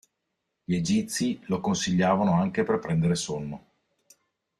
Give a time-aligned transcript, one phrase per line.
[0.63, 3.67] Gli egizi lo consigliavano anche per prendere sonno.